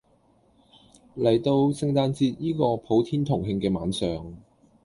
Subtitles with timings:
[1.15, 4.35] 嚟到聖誕節依個普天同慶嘅晚上